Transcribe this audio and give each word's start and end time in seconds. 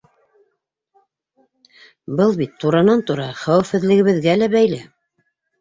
Был 2.21 2.35
бит 2.41 2.57
туранан-тура 2.63 3.29
хәүефһеҙлегебеҙгә 3.43 4.37
лә 4.43 4.53
бәйле. 4.59 4.85